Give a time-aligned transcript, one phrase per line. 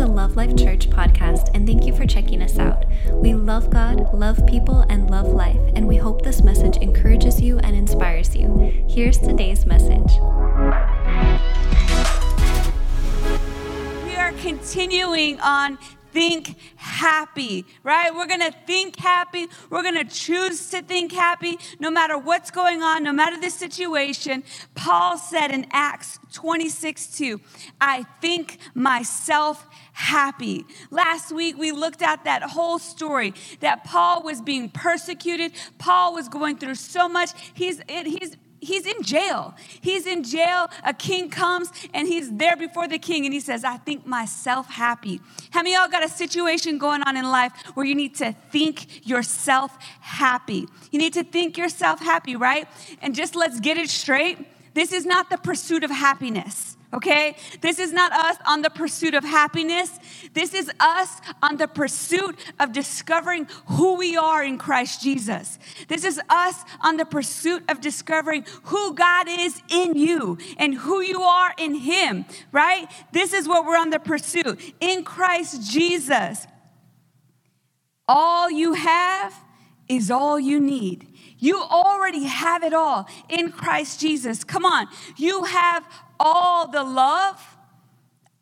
[0.00, 2.86] the Love Life Church podcast, and thank you for checking us out.
[3.12, 7.58] We love God, love people, and love life, and we hope this message encourages you
[7.58, 8.86] and inspires you.
[8.88, 10.10] Here's today's message.
[14.06, 15.76] We are continuing on
[16.12, 18.14] think happy, right?
[18.14, 19.46] We're gonna think happy.
[19.68, 24.44] We're gonna choose to think happy no matter what's going on, no matter the situation.
[24.74, 27.40] Paul said in Acts 26 2,
[27.80, 30.66] I think myself happy.
[30.90, 35.52] Last week we looked at that whole story that Paul was being persecuted.
[35.78, 37.30] Paul was going through so much.
[37.54, 39.54] He's, he's, he's in jail.
[39.80, 40.68] He's in jail.
[40.84, 44.68] A king comes and he's there before the king and he says, I think myself
[44.68, 45.20] happy.
[45.50, 49.06] How many y'all got a situation going on in life where you need to think
[49.06, 50.66] yourself happy?
[50.90, 52.68] You need to think yourself happy, right?
[53.02, 54.38] And just let's get it straight.
[54.74, 57.36] This is not the pursuit of happiness okay?
[57.60, 59.98] This is not us on the pursuit of happiness.
[60.32, 65.58] This is us on the pursuit of discovering who we are in Christ Jesus.
[65.88, 71.00] This is us on the pursuit of discovering who God is in you and who
[71.00, 72.86] you are in Him, right?
[73.12, 74.60] This is what we're on the pursuit.
[74.80, 76.46] In Christ Jesus,
[78.08, 79.34] all you have
[79.90, 81.08] is all you need.
[81.38, 84.44] You already have it all in Christ Jesus.
[84.44, 84.86] Come on.
[85.16, 85.84] You have
[86.20, 87.44] all the love.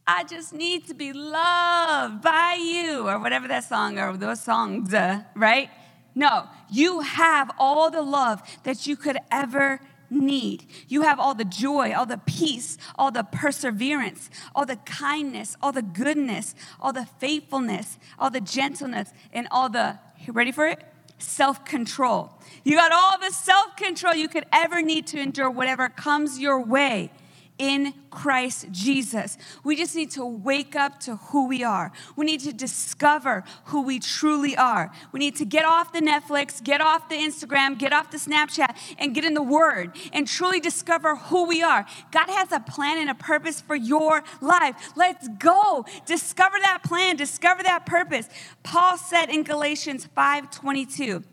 [0.07, 4.93] I just need to be loved by you, or whatever that song or those songs,
[4.93, 5.71] uh, right?
[6.15, 10.67] No, you have all the love that you could ever need.
[10.89, 15.73] You have all the joy, all the peace, all the perseverance, all the kindness, all
[15.73, 20.83] the goodness, all the faithfulness, all the gentleness, and all the, ready for it?
[21.19, 22.31] Self control.
[22.65, 26.61] You got all the self control you could ever need to endure whatever comes your
[26.61, 27.11] way
[27.59, 29.37] in Christ Jesus.
[29.65, 31.93] We just need to wake up to who we are.
[32.17, 34.91] We need to discover who we truly are.
[35.13, 38.77] We need to get off the Netflix, get off the Instagram, get off the Snapchat,
[38.99, 41.85] and get in the Word and truly discover who we are.
[42.13, 44.93] God has a plan and a purpose for your life.
[44.97, 45.85] Let's go.
[46.07, 48.29] Discover that plan, discover that purpose.
[48.63, 51.25] Paul said in Galatians 5 22,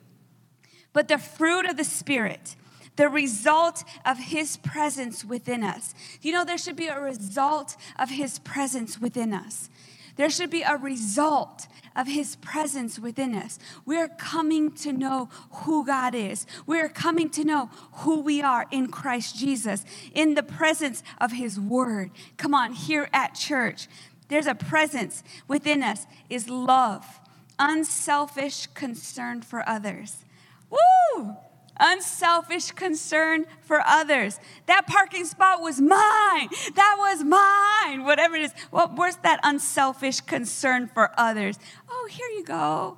[0.94, 2.56] but the fruit of the Spirit,
[2.96, 5.94] the result of His presence within us.
[6.22, 9.70] You know, there should be a result of His presence within us.
[10.16, 13.60] There should be a result of His presence within us.
[13.86, 16.46] We're coming to know who God is.
[16.66, 21.60] We're coming to know who we are in Christ Jesus, in the presence of His
[21.60, 22.12] Word.
[22.38, 23.88] Come on, here at church,
[24.28, 27.20] there's a presence within us, is love,
[27.60, 30.26] unselfish concern for others.
[30.70, 31.36] Woo!
[31.80, 34.40] Unselfish concern for others.
[34.66, 36.50] That parking spot was mine.
[36.76, 38.04] That was mine.
[38.04, 38.54] Whatever it is.
[38.72, 41.58] Well, where's that unselfish concern for others?
[41.90, 42.98] Oh, here you go.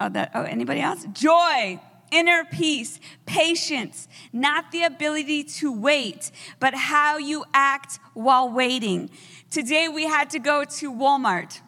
[0.00, 0.30] Oh, that.
[0.34, 1.06] Oh, anybody else?
[1.12, 1.80] Joy.
[2.10, 6.30] Inner peace, patience, not the ability to wait,
[6.60, 9.10] but how you act while waiting.
[9.50, 11.60] Today we had to go to Walmart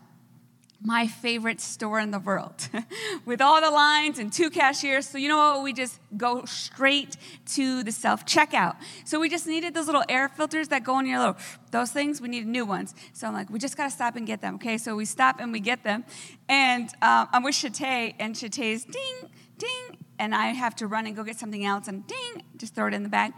[0.86, 2.68] my favorite store in the world
[3.26, 5.08] with all the lines and two cashiers.
[5.08, 5.64] So, you know what?
[5.64, 7.16] We just go straight
[7.54, 8.76] to the self checkout.
[9.04, 11.36] So, we just needed those little air filters that go in your little,
[11.72, 12.20] those things.
[12.20, 12.94] We needed new ones.
[13.14, 14.54] So, I'm like, we just got to stop and get them.
[14.54, 14.78] Okay.
[14.78, 16.04] So, we stop and we get them.
[16.48, 19.98] And um, I'm with Chate, and Shatay's ding, ding.
[20.20, 22.94] And I have to run and go get something else and ding, just throw it
[22.94, 23.32] in the bag.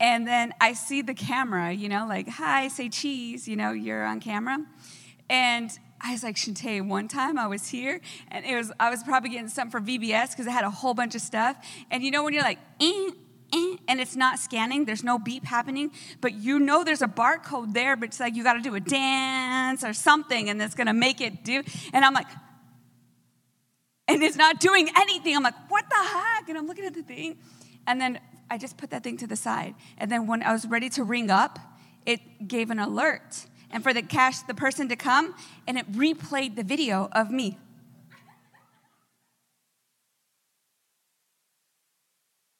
[0.00, 4.04] And then I see the camera, you know, like, hi, say cheese, you know, you're
[4.04, 4.58] on camera.
[5.30, 5.70] And
[6.00, 8.00] I was like, Shantae, one time I was here
[8.32, 10.92] and it was I was probably getting something for VBS because I had a whole
[10.92, 11.56] bunch of stuff.
[11.90, 13.10] And you know when you're like, eh,
[13.54, 17.74] eh, and it's not scanning, there's no beep happening, but you know there's a barcode
[17.74, 20.92] there, but it's like you got to do a dance or something and it's gonna
[20.92, 21.62] make it do.
[21.92, 22.28] And I'm like,
[24.08, 25.36] and it's not doing anything.
[25.36, 26.48] I'm like, what the heck?
[26.48, 27.38] And I'm looking at the thing.
[27.86, 28.18] And then
[28.50, 29.76] I just put that thing to the side.
[29.96, 31.60] And then when I was ready to ring up,
[32.04, 35.34] it gave an alert and for the cash, the person to come,
[35.66, 37.58] and it replayed the video of me.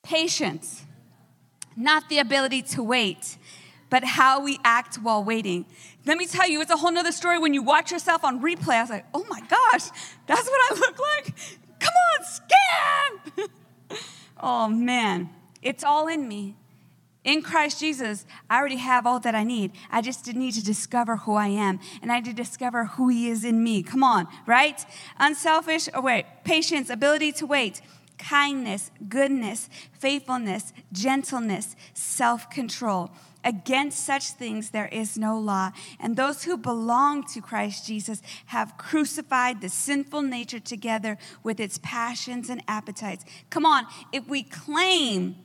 [0.03, 0.85] Patience,
[1.77, 3.37] not the ability to wait,
[3.91, 5.67] but how we act while waiting.
[6.07, 8.75] Let me tell you, it's a whole nother story when you watch yourself on replay.
[8.75, 9.91] I was like, oh my gosh,
[10.27, 11.35] that's what I look like?
[11.79, 13.49] Come on, scan!
[14.41, 15.31] oh man,
[15.63, 16.57] it's all in me.
[17.23, 19.73] In Christ Jesus, I already have all that I need.
[19.91, 23.29] I just need to discover who I am and I need to discover who He
[23.29, 23.83] is in me.
[23.83, 24.83] Come on, right?
[25.19, 27.83] Unselfish, oh wait, patience, ability to wait,
[28.17, 33.11] kindness, goodness, faithfulness, gentleness, self control.
[33.43, 35.73] Against such things there is no law.
[35.99, 41.79] And those who belong to Christ Jesus have crucified the sinful nature together with its
[41.83, 43.25] passions and appetites.
[43.51, 45.37] Come on, if we claim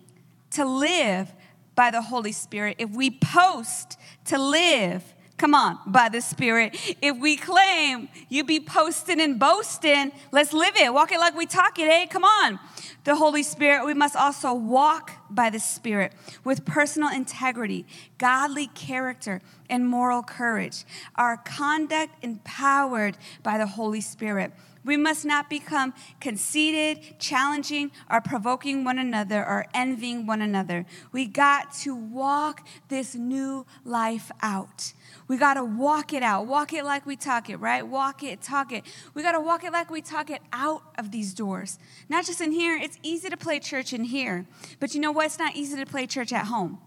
[0.51, 1.33] to live
[1.75, 5.04] by the Holy Spirit, if we post to live,
[5.38, 10.75] come on, by the Spirit, if we claim you be posting and boasting, let's live
[10.77, 10.94] it.
[10.94, 12.06] Walk it like we talk it, eh?
[12.07, 12.60] Come on
[13.06, 16.12] the Holy Spirit, we must also walk by the Spirit
[16.44, 17.86] with personal integrity,
[18.18, 20.83] godly character, and moral courage.
[21.16, 24.51] Our conduct empowered by the Holy Spirit.
[24.85, 30.85] We must not become conceited, challenging, or provoking one another or envying one another.
[31.11, 34.93] We got to walk this new life out.
[35.27, 36.45] We got to walk it out.
[36.45, 37.85] Walk it like we talk it, right?
[37.85, 38.83] Walk it, talk it.
[39.15, 41.79] We got to walk it like we talk it out of these doors.
[42.07, 42.77] Not just in here.
[42.77, 44.45] It's easy to play church in here.
[44.79, 45.25] But you know what?
[45.25, 46.77] It's not easy to play church at home.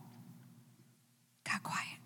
[1.45, 1.98] Got quiet.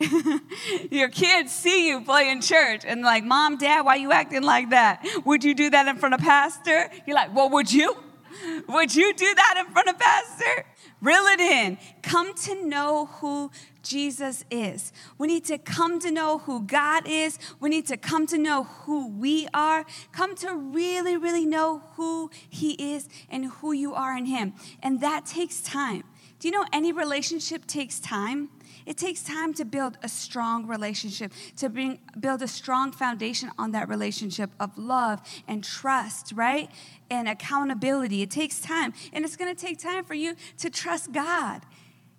[0.90, 5.06] Your kids see you playing church and like, Mom, Dad, why you acting like that?
[5.24, 6.90] Would you do that in front of pastor?
[7.06, 7.96] You're like, well, would you?
[8.68, 10.66] Would you do that in front of pastor?
[11.00, 11.78] Reel it in.
[12.02, 13.50] Come to know who
[13.82, 14.92] Jesus is.
[15.18, 17.38] We need to come to know who God is.
[17.60, 19.84] We need to come to know who we are.
[20.12, 24.54] Come to really, really know who He is and who you are in Him.
[24.82, 26.04] And that takes time.
[26.44, 28.50] Do you know any relationship takes time?
[28.84, 33.70] It takes time to build a strong relationship, to bring, build a strong foundation on
[33.70, 36.70] that relationship of love and trust, right?
[37.08, 38.20] And accountability.
[38.20, 38.92] It takes time.
[39.14, 41.62] And it's going to take time for you to trust God.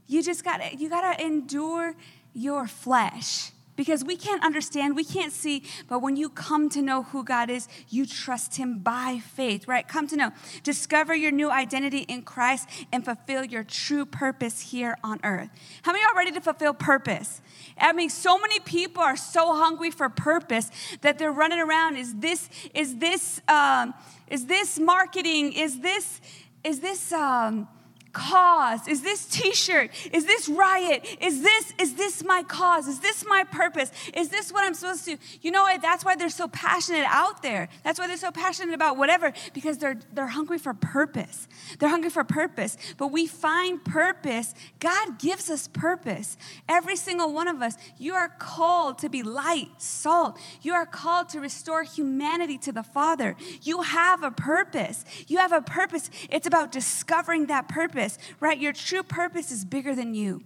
[0.08, 1.94] You just got to you got to endure
[2.34, 7.04] your flesh because we can't understand, we can't see, but when you come to know
[7.04, 9.88] who God is, you trust Him by faith, right?
[9.88, 10.32] Come to know.
[10.64, 15.50] Discover your new identity in Christ and fulfill your true purpose here on earth.
[15.84, 17.42] How many are ready to fulfill purpose?
[17.78, 21.98] I mean, so many people are so hungry for purpose that they're running around.
[21.98, 23.94] Is this, is this, um,
[24.28, 25.54] is this marketing?
[25.54, 26.22] Is this,
[26.64, 27.68] is this, um,
[28.16, 28.88] cause?
[28.88, 29.92] Is this t-shirt?
[30.14, 31.06] Is this riot?
[31.20, 32.88] Is this is this my cause?
[32.88, 33.92] Is this my purpose?
[34.16, 35.18] Is this what I'm supposed to?
[35.42, 35.82] You know what?
[35.82, 37.68] That's why they're so passionate out there.
[37.84, 41.48] That's why they're so passionate about whatever because they're they're hungry for purpose.
[41.78, 42.78] They're hungry for purpose.
[42.98, 44.56] But we find purpose.
[44.80, 46.38] God gives us purpose.
[46.70, 50.40] Every single one of us, you are called to be light, salt.
[50.62, 53.36] You are called to restore humanity to the Father.
[53.62, 55.04] You have a purpose.
[55.28, 56.10] You have a purpose.
[56.30, 58.60] It's about discovering that purpose purpose, right?
[58.60, 60.42] Your true purpose is bigger than you.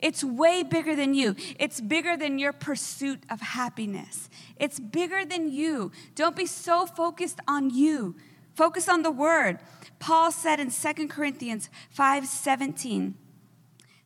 [0.00, 1.36] It's way bigger than you.
[1.58, 4.30] It's bigger than your pursuit of happiness.
[4.56, 5.92] It's bigger than you.
[6.14, 8.16] Don't be so focused on you.
[8.54, 9.58] Focus on the word.
[9.98, 13.14] Paul said in 2 Corinthians 5:17,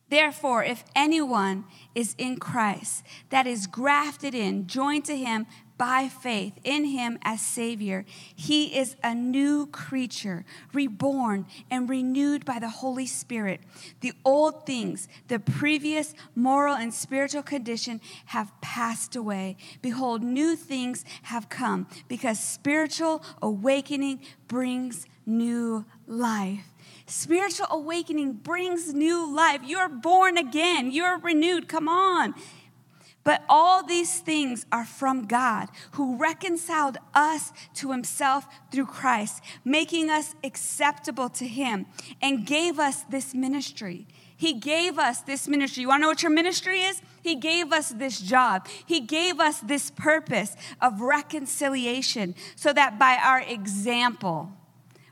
[0.09, 5.45] Therefore, if anyone is in Christ, that is grafted in, joined to him,
[5.77, 12.59] by faith in him as Savior, he is a new creature, reborn and renewed by
[12.59, 13.61] the Holy Spirit.
[14.01, 19.57] The old things, the previous moral and spiritual condition, have passed away.
[19.81, 26.63] Behold, new things have come because spiritual awakening brings new life.
[27.05, 29.61] Spiritual awakening brings new life.
[29.65, 31.69] You're born again, you're renewed.
[31.69, 32.33] Come on.
[33.27, 40.09] But all these things are from God, who reconciled us to himself through Christ, making
[40.09, 41.87] us acceptable to him,
[42.21, 44.07] and gave us this ministry.
[44.37, 45.81] He gave us this ministry.
[45.81, 47.01] You wanna know what your ministry is?
[47.21, 48.65] He gave us this job.
[48.85, 54.53] He gave us this purpose of reconciliation so that by our example,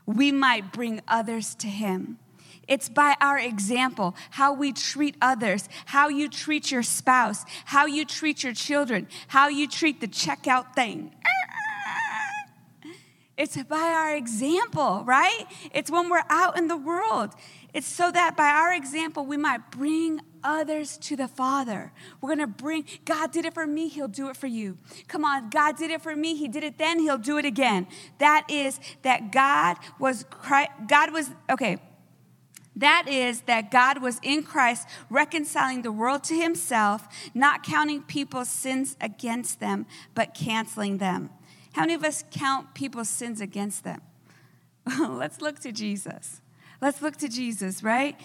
[0.06, 2.18] we might bring others to him.
[2.68, 8.04] It's by our example, how we treat others, how you treat your spouse, how you
[8.04, 11.14] treat your children, how you treat the checkout thing.
[13.36, 15.44] It's by our example, right?
[15.74, 17.34] It's when we're out in the world.
[17.74, 21.92] It's so that by our example, we might bring others to the Father.
[22.22, 24.78] We're gonna bring, God did it for me, He'll do it for you.
[25.08, 27.86] Come on, God did it for me, He did it then, He'll do it again.
[28.18, 30.24] That is that God was,
[30.88, 31.76] God was, okay,
[32.76, 38.50] that is, that God was in Christ reconciling the world to himself, not counting people's
[38.50, 41.30] sins against them, but canceling them.
[41.72, 44.00] How many of us count people's sins against them?
[44.98, 46.40] Let's look to Jesus.
[46.80, 48.20] Let's look to Jesus, right?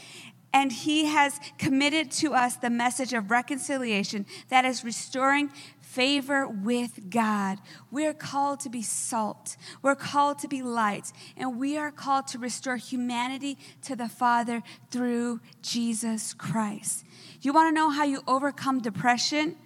[0.53, 5.50] And he has committed to us the message of reconciliation that is restoring
[5.91, 7.60] favor with God.
[7.91, 9.57] We're called to be salt.
[9.81, 11.12] We're called to be light.
[11.36, 17.03] And we are called to restore humanity to the Father through Jesus Christ.
[17.41, 19.57] You want to know how you overcome depression?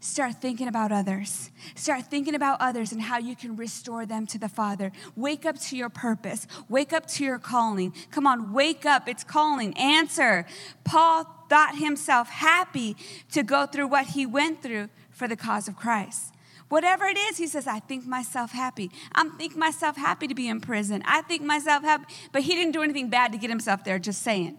[0.00, 1.50] Start thinking about others.
[1.76, 4.90] Start thinking about others and how you can restore them to the Father.
[5.14, 6.46] Wake up to your purpose.
[6.68, 7.92] Wake up to your calling.
[8.10, 9.08] Come on, wake up.
[9.08, 9.76] It's calling.
[9.76, 10.44] Answer.
[10.82, 12.96] Paul thought himself happy
[13.32, 16.32] to go through what he went through for the cause of Christ.
[16.68, 18.90] Whatever it is, he says, I think myself happy.
[19.14, 21.02] I'm think myself happy to be in prison.
[21.06, 24.22] I think myself happy, but he didn't do anything bad to get himself there, just
[24.22, 24.58] saying.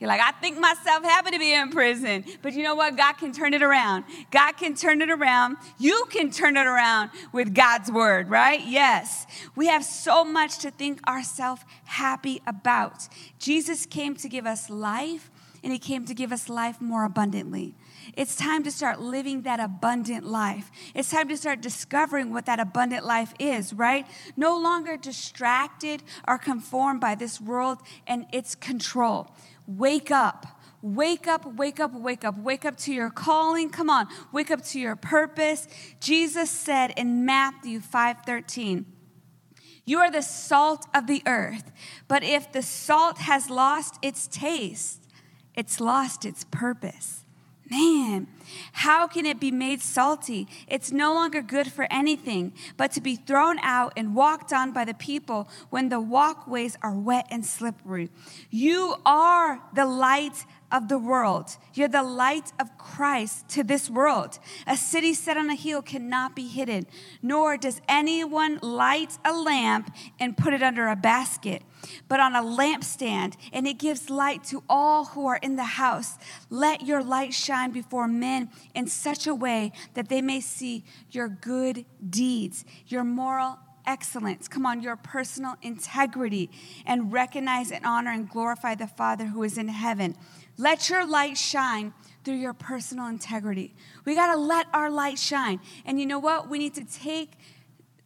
[0.00, 2.24] You're like, I think myself happy to be in prison.
[2.42, 2.96] But you know what?
[2.96, 4.04] God can turn it around.
[4.32, 5.56] God can turn it around.
[5.78, 8.60] You can turn it around with God's word, right?
[8.66, 9.26] Yes.
[9.54, 13.08] We have so much to think ourselves happy about.
[13.38, 15.30] Jesus came to give us life,
[15.62, 17.74] and he came to give us life more abundantly.
[18.16, 20.70] It's time to start living that abundant life.
[20.94, 24.06] It's time to start discovering what that abundant life is, right?
[24.36, 29.34] No longer distracted or conformed by this world and its control.
[29.66, 30.46] Wake up.
[30.80, 32.36] Wake up, wake up, wake up.
[32.36, 33.70] Wake up to your calling.
[33.70, 34.06] Come on.
[34.32, 35.66] Wake up to your purpose.
[35.98, 38.84] Jesus said in Matthew 5:13,
[39.86, 41.72] "You are the salt of the earth,
[42.06, 45.08] but if the salt has lost its taste,
[45.54, 47.23] it's lost its purpose."
[47.70, 48.26] Man,
[48.72, 50.46] how can it be made salty?
[50.68, 54.84] It's no longer good for anything but to be thrown out and walked on by
[54.84, 58.10] the people when the walkways are wet and slippery.
[58.50, 61.56] You are the light of the world.
[61.74, 64.38] You're the light of Christ to this world.
[64.66, 66.86] A city set on a hill cannot be hidden,
[67.22, 71.62] nor does anyone light a lamp and put it under a basket,
[72.08, 76.18] but on a lampstand, and it gives light to all who are in the house.
[76.50, 81.28] Let your light shine before men in such a way that they may see your
[81.28, 84.48] good deeds, your moral excellence.
[84.48, 86.50] Come on, your personal integrity,
[86.86, 90.16] and recognize and honor and glorify the Father who is in heaven.
[90.56, 91.92] Let your light shine
[92.24, 93.74] through your personal integrity.
[94.04, 95.60] We got to let our light shine.
[95.84, 96.48] And you know what?
[96.48, 97.32] We need to take,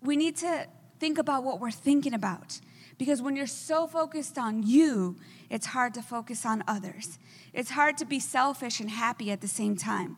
[0.02, 0.67] we need to
[0.99, 2.61] think about what we're thinking about.
[2.97, 5.17] Because when you're so focused on you,
[5.50, 7.19] it's hard to focus on others.
[7.52, 10.17] It's hard to be selfish and happy at the same time.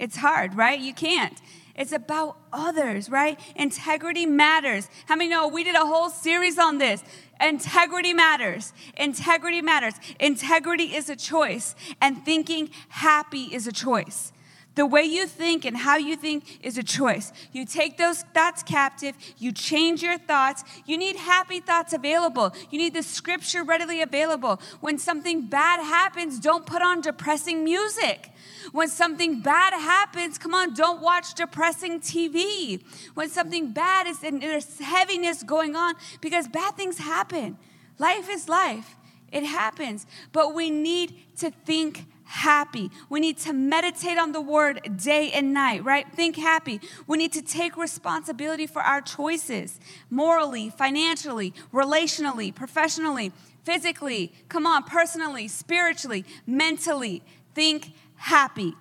[0.00, 0.80] It's hard, right?
[0.80, 1.38] You can't.
[1.76, 3.38] It's about others, right?
[3.54, 4.88] Integrity matters.
[5.06, 7.04] How many know we did a whole series on this?
[7.38, 8.72] Integrity matters.
[8.96, 9.94] Integrity matters.
[10.18, 14.32] Integrity is a choice, and thinking happy is a choice.
[14.80, 17.34] The way you think and how you think is a choice.
[17.52, 20.64] You take those thoughts captive, you change your thoughts.
[20.86, 22.54] You need happy thoughts available.
[22.70, 24.58] You need the scripture readily available.
[24.80, 28.30] When something bad happens, don't put on depressing music.
[28.72, 32.82] When something bad happens, come on, don't watch depressing TV.
[33.12, 37.58] When something bad is and there's heaviness going on, because bad things happen.
[37.98, 38.96] Life is life,
[39.30, 40.06] it happens.
[40.32, 42.92] But we need to think happy.
[43.08, 46.06] We need to meditate on the word day and night, right?
[46.14, 46.80] Think happy.
[47.08, 53.32] We need to take responsibility for our choices morally, financially, relationally, professionally,
[53.64, 57.22] physically, come on, personally, spiritually, mentally.
[57.54, 58.74] Think happy.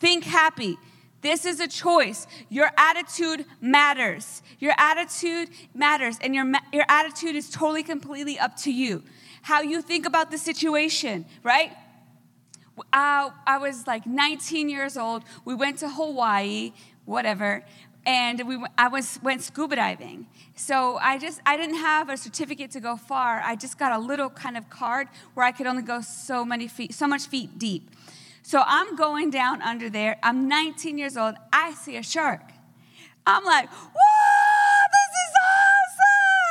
[0.00, 0.78] Think happy.
[1.20, 2.26] This is a choice.
[2.48, 4.42] Your attitude matters.
[4.58, 9.02] Your attitude matters, and your, your attitude is totally, completely up to you.
[9.42, 11.72] How you think about the situation, right?
[12.92, 15.22] Uh, I was like 19 years old.
[15.44, 16.72] We went to Hawaii,
[17.04, 17.64] whatever,
[18.06, 20.26] and we, I was, went scuba diving.
[20.56, 23.40] So I just, I didn't have a certificate to go far.
[23.44, 26.68] I just got a little kind of card where I could only go so many
[26.68, 27.90] feet, so much feet deep.
[28.42, 30.18] So I'm going down under there.
[30.22, 31.34] I'm 19 years old.
[31.52, 32.42] I see a shark.
[33.26, 35.34] I'm like, whoa, this is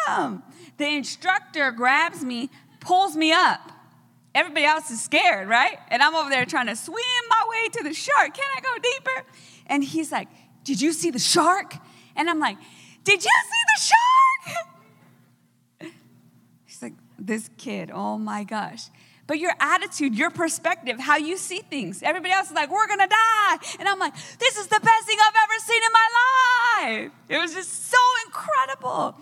[0.09, 0.43] awesome.
[0.77, 2.49] The instructor grabs me,
[2.79, 3.72] pulls me up.
[4.35, 5.77] Everybody else is scared, right?
[5.89, 6.97] And I'm over there trying to swim
[7.29, 8.33] my way to the shark.
[8.33, 9.25] Can I go deeper?
[9.67, 10.27] And he's like,
[10.63, 11.75] Did you see the shark?
[12.15, 12.57] And I'm like,
[13.03, 13.93] Did you see the shark?
[16.65, 18.89] He's like, This kid, oh my gosh
[19.25, 22.03] but your attitude, your perspective, how you see things.
[22.03, 23.57] Everybody else is like, we're gonna die.
[23.79, 27.11] And I'm like, this is the best thing I've ever seen in my life.
[27.29, 29.15] It was just so incredible.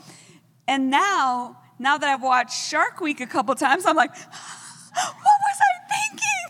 [0.68, 4.12] And now, now that I've watched Shark Week a couple times, I'm like,
[4.94, 6.48] what was I thinking?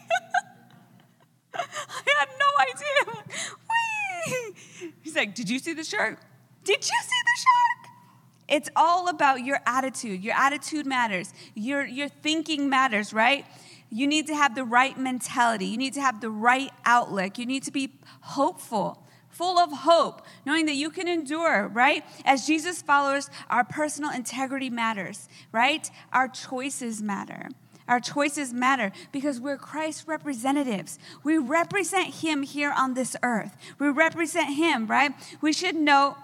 [1.55, 3.23] I had no idea.
[3.69, 4.93] Whee!
[5.01, 6.19] He's like, did you see the shark?
[6.63, 7.91] Did you see the shark?
[8.47, 10.23] It's all about your attitude.
[10.23, 11.33] Your attitude matters.
[11.55, 13.45] Your, your thinking matters, right?
[13.89, 15.65] You need to have the right mentality.
[15.65, 17.37] You need to have the right outlook.
[17.37, 22.05] You need to be hopeful, full of hope, knowing that you can endure, right?
[22.25, 25.89] As Jesus followers, our personal integrity matters, right?
[26.11, 27.49] Our choices matter.
[27.91, 30.97] Our choices matter because we're Christ representatives.
[31.25, 33.57] We represent Him here on this earth.
[33.79, 35.11] We represent Him, right?
[35.41, 36.15] We should know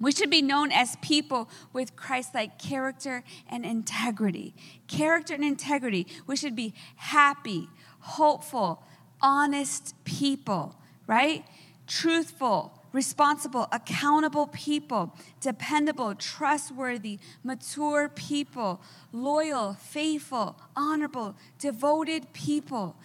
[0.00, 4.54] we should be known as people with Christ like character and integrity.
[4.88, 6.06] Character and integrity.
[6.26, 7.68] We should be happy,
[8.00, 8.82] hopeful,
[9.20, 10.74] honest people,
[11.06, 11.44] right?
[11.86, 18.80] Truthful, responsible, accountable people, dependable, trustworthy, mature people,
[19.12, 22.96] loyal, faithful, honorable, devoted people.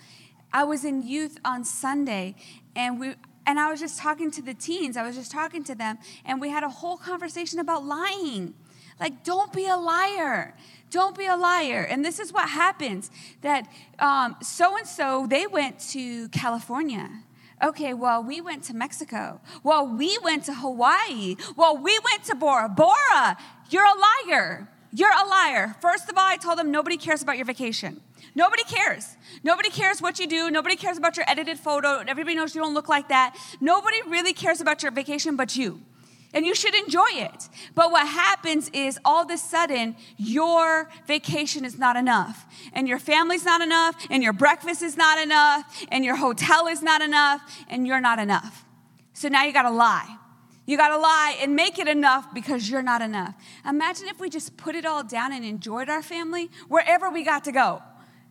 [0.53, 2.35] I was in youth on Sunday
[2.75, 3.15] and we
[3.47, 6.39] and I was just talking to the teens, I was just talking to them, and
[6.39, 8.53] we had a whole conversation about lying.
[8.99, 10.53] Like, don't be a liar.
[10.91, 11.81] Don't be a liar.
[11.89, 13.09] And this is what happens
[13.41, 13.67] that
[14.43, 17.09] so and so, they went to California.
[17.61, 19.41] Okay, well, we went to Mexico.
[19.63, 21.35] Well, we went to Hawaii.
[21.57, 23.37] Well, we went to Bora Bora.
[23.69, 24.69] You're a liar.
[24.91, 25.75] You're a liar.
[25.81, 28.01] First of all, I told them nobody cares about your vacation.
[28.33, 29.17] Nobody cares.
[29.43, 30.49] Nobody cares what you do.
[30.49, 32.03] Nobody cares about your edited photo.
[32.07, 33.35] Everybody knows you don't look like that.
[33.59, 35.81] Nobody really cares about your vacation but you.
[36.33, 37.49] And you should enjoy it.
[37.73, 42.99] But what happens is all of a sudden, your vacation is not enough, and your
[42.99, 47.41] family's not enough, and your breakfast is not enough, and your hotel is not enough,
[47.67, 48.63] and you're not enough.
[49.13, 50.17] So now you gotta lie.
[50.67, 53.33] You gotta lie and make it enough because you're not enough.
[53.67, 57.43] Imagine if we just put it all down and enjoyed our family wherever we got
[57.45, 57.81] to go.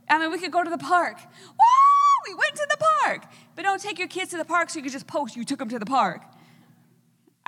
[0.09, 1.19] I mean, we could go to the park.
[1.19, 2.29] Woo!
[2.29, 3.25] We went to the park.
[3.57, 5.59] But don't take your kids to the park so you can just post you took
[5.59, 6.23] them to the park.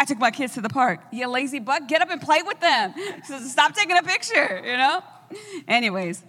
[0.00, 1.00] I took my kids to the park.
[1.12, 2.94] You lazy butt, get up and play with them.
[3.46, 5.02] Stop taking a picture, you know?
[5.68, 6.22] Anyways.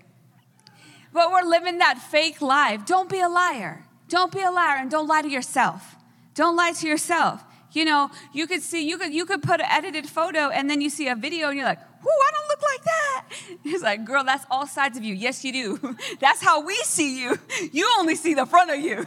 [1.13, 2.85] But we're living that fake life.
[2.85, 3.85] Don't be a liar.
[4.09, 5.95] Don't be a liar and don't lie to yourself.
[6.35, 7.45] Don't lie to yourself.
[7.71, 10.81] You know, you could see, you could, you could put an edited photo and then
[10.81, 13.25] you see a video and you're like, whoo, I don't look like that.
[13.63, 15.13] He's like, girl, that's all sides of you.
[15.15, 15.95] Yes, you do.
[16.19, 17.37] That's how we see you.
[17.71, 19.05] You only see the front of you.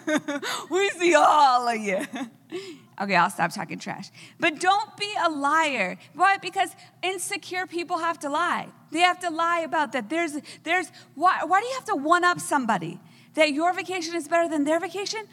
[0.71, 2.07] we see all of you.
[3.01, 4.13] Okay, I'll stop talking trash.
[4.39, 5.99] But don't be a liar.
[6.15, 6.37] Why?
[6.37, 8.69] Because insecure people have to lie.
[8.93, 10.09] They have to lie about that.
[10.09, 13.01] There's, there's, why, why do you have to one up somebody?
[13.35, 15.25] That your vacation is better than their vacation?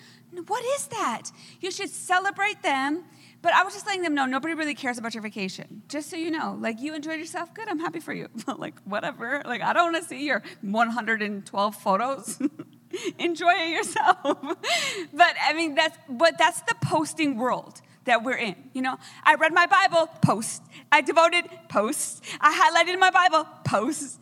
[0.48, 1.30] What is that?
[1.60, 3.04] You should celebrate them
[3.42, 5.82] but I was just letting them know nobody really cares about your vacation.
[5.88, 7.68] Just so you know, like you enjoyed yourself, good.
[7.68, 8.28] I'm happy for you.
[8.58, 9.42] like whatever.
[9.46, 12.40] Like I don't want to see your 112 photos.
[13.20, 14.18] Enjoy it yourself.
[15.14, 18.56] but I mean that's but that's the posting world that we're in.
[18.74, 20.64] You know, I read my Bible, post.
[20.92, 22.24] I devoted, post.
[22.40, 24.20] I highlighted my Bible, post.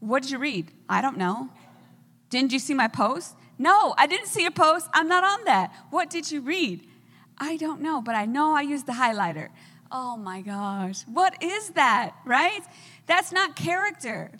[0.00, 0.70] What did you read?
[0.88, 1.48] I don't know.
[2.28, 3.34] Didn't you see my post?
[3.58, 4.88] No, I didn't see your post.
[4.92, 5.72] I'm not on that.
[5.90, 6.86] What did you read?
[7.38, 9.48] I don't know, but I know I used the highlighter.
[9.90, 12.62] Oh my gosh, what is that, right?
[13.06, 14.32] That's not character.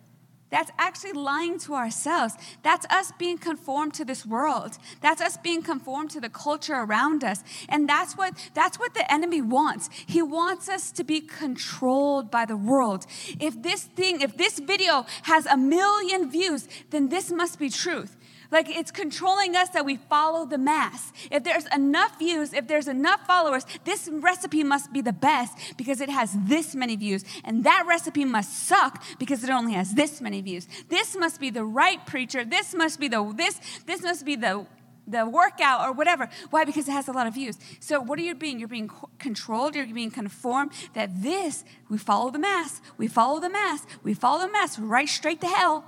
[0.50, 2.34] That's actually lying to ourselves.
[2.62, 4.78] That's us being conformed to this world.
[5.00, 7.42] That's us being conformed to the culture around us.
[7.68, 9.90] And that's what that's what the enemy wants.
[10.06, 13.06] He wants us to be controlled by the world.
[13.40, 18.16] If this thing, if this video has a million views, then this must be truth.
[18.54, 21.12] Like it's controlling us that we follow the mass.
[21.28, 26.00] If there's enough views, if there's enough followers, this recipe must be the best because
[26.00, 27.24] it has this many views.
[27.42, 30.68] And that recipe must suck because it only has this many views.
[30.88, 32.44] This must be the right preacher.
[32.44, 34.64] This must be the this this must be the
[35.08, 36.28] the workout or whatever.
[36.50, 36.64] Why?
[36.64, 37.58] Because it has a lot of views.
[37.80, 38.60] So what are you being?
[38.60, 38.88] You're being
[39.18, 44.14] controlled, you're being conformed that this, we follow the mass, we follow the mass, we
[44.14, 45.84] follow the mass right straight to hell.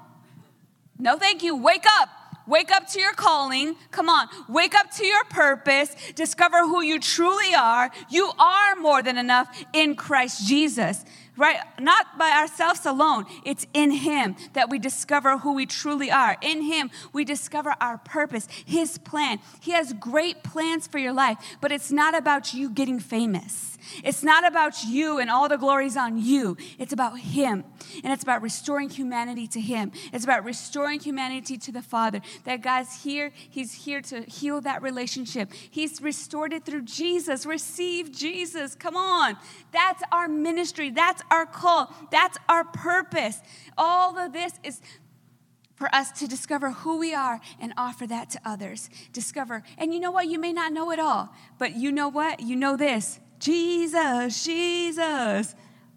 [0.98, 1.55] No, thank you.
[1.57, 2.25] Wake up.
[2.46, 3.76] Wake up to your calling.
[3.90, 4.28] Come on.
[4.48, 5.94] Wake up to your purpose.
[6.14, 7.90] Discover who you truly are.
[8.09, 11.04] You are more than enough in Christ Jesus
[11.37, 11.59] right?
[11.78, 13.26] Not by ourselves alone.
[13.44, 16.37] It's in Him that we discover who we truly are.
[16.40, 19.40] In Him, we discover our purpose, His plan.
[19.61, 23.75] He has great plans for your life, but it's not about you getting famous.
[24.05, 26.57] It's not about you and all the glories on you.
[26.79, 27.64] It's about Him.
[28.03, 29.92] And it's about restoring humanity to Him.
[30.12, 32.20] It's about restoring humanity to the Father.
[32.44, 35.53] That God's here, He's here to heal that relationship.
[35.53, 37.46] He's restored it through Jesus.
[37.46, 38.75] Receive Jesus.
[38.75, 39.37] Come on.
[39.72, 40.90] That's our ministry.
[40.90, 41.92] That's our call.
[42.11, 43.40] That's our purpose.
[43.77, 44.81] All of this is
[45.77, 48.88] for us to discover who we are and offer that to others.
[49.12, 49.62] Discover.
[49.79, 50.27] And you know what?
[50.27, 52.40] You may not know it all, but you know what?
[52.40, 55.55] You know this Jesus, Jesus.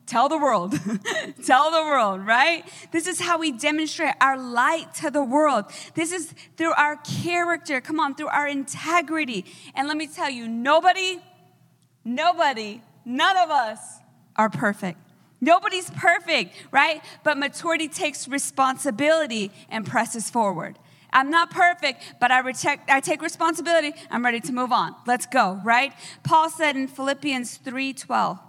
[0.10, 0.72] Tell the world.
[1.46, 2.64] Tell the world, right?
[2.92, 5.66] This is how we demonstrate our light to the world.
[5.94, 7.80] This is through our character.
[7.80, 9.46] Come on, through our integrity.
[9.76, 11.22] And let me tell you, nobody,
[12.04, 13.80] nobody, none of us
[14.36, 15.00] are perfect.
[15.42, 17.04] Nobody's perfect, right?
[17.24, 20.80] But maturity takes responsibility and presses forward.
[21.12, 22.42] I'm not perfect, but I,
[22.88, 23.94] I take responsibility.
[24.12, 24.96] I'm ready to move on.
[25.08, 25.94] Let's go, right?
[26.24, 28.40] Paul said in Philippians 3:12,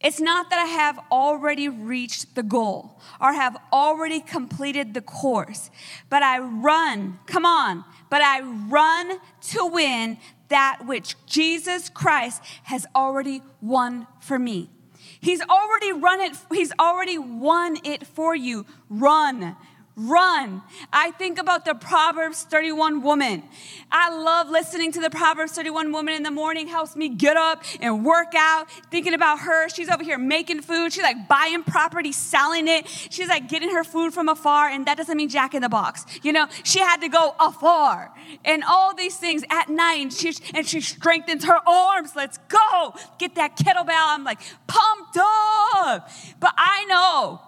[0.00, 5.70] it's not that I have already reached the goal or have already completed the course,
[6.10, 9.18] but I run, come on, but I run
[9.52, 10.18] to win
[10.48, 14.70] that which Jesus Christ has already won for me.
[15.18, 18.66] He's already run it, he's already won it for you.
[18.88, 19.56] Run
[19.96, 20.62] run.
[20.92, 23.42] I think about the Proverbs 31 woman.
[23.90, 27.64] I love listening to the Proverbs 31 woman in the morning, helps me get up
[27.80, 28.70] and work out.
[28.90, 30.92] Thinking about her, she's over here making food.
[30.92, 32.86] She's like buying property, selling it.
[32.86, 36.04] She's like getting her food from afar, and that doesn't mean Jack in the Box.
[36.22, 38.12] You know, she had to go afar
[38.44, 42.10] and all these things at night, and she, and she strengthens her arms.
[42.14, 42.94] Let's go.
[43.18, 43.88] Get that kettlebell.
[43.88, 46.10] I'm like pumped up.
[46.38, 47.40] But I know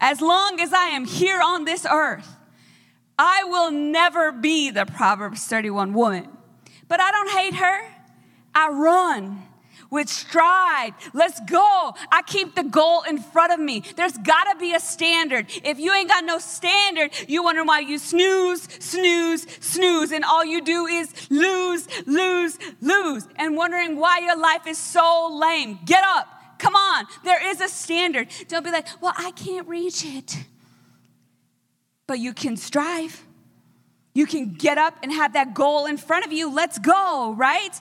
[0.00, 2.36] as long as I am here on this earth,
[3.18, 6.28] I will never be the Proverbs 31 woman.
[6.88, 7.82] But I don't hate her.
[8.54, 9.42] I run
[9.90, 10.94] with stride.
[11.12, 11.94] Let's go.
[12.10, 13.82] I keep the goal in front of me.
[13.96, 15.46] There's got to be a standard.
[15.64, 20.44] If you ain't got no standard, you wonder why you snooze, snooze, snooze, and all
[20.44, 25.78] you do is lose, lose, lose, and wondering why your life is so lame.
[25.84, 26.39] Get up.
[26.60, 28.28] Come on, there is a standard.
[28.48, 30.36] Don't be like, well, I can't reach it.
[32.06, 33.24] But you can strive.
[34.12, 36.54] You can get up and have that goal in front of you.
[36.54, 37.80] Let's go, right?